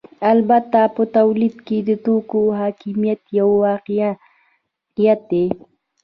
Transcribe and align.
البته 0.31 0.79
په 0.95 1.03
تولید 1.17 1.55
کې 1.67 1.77
د 1.87 1.89
توکو 2.05 2.41
حاکمیت 2.59 3.21
یو 3.39 3.49
واقعیت 3.65 5.21
دی 5.31 5.45